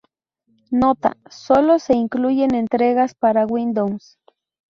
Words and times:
Nota: 0.71 1.15
Sólo 1.29 1.77
se 1.77 1.93
incluyen 1.93 2.55
entregas 2.55 3.13
para 3.13 3.45
Windows. 3.45 4.17